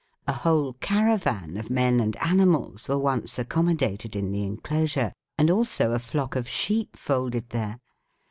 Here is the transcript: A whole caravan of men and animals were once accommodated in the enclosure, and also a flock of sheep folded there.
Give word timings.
A 0.25 0.33
whole 0.33 0.73
caravan 0.81 1.57
of 1.57 1.69
men 1.69 1.99
and 1.99 2.15
animals 2.17 2.87
were 2.87 2.97
once 2.97 3.37
accommodated 3.37 4.15
in 4.15 4.31
the 4.31 4.43
enclosure, 4.43 5.13
and 5.37 5.51
also 5.51 5.91
a 5.91 5.99
flock 5.99 6.35
of 6.35 6.49
sheep 6.49 6.95
folded 6.97 7.51
there. 7.51 7.79